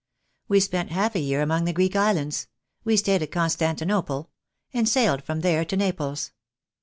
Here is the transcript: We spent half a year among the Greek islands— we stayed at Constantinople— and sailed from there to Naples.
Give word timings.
We 0.47 0.59
spent 0.59 0.89
half 0.89 1.13
a 1.13 1.19
year 1.19 1.43
among 1.43 1.65
the 1.65 1.73
Greek 1.73 1.95
islands— 1.95 2.47
we 2.83 2.97
stayed 2.97 3.21
at 3.21 3.29
Constantinople— 3.29 4.31
and 4.73 4.89
sailed 4.89 5.21
from 5.23 5.41
there 5.41 5.63
to 5.65 5.77
Naples. 5.77 6.31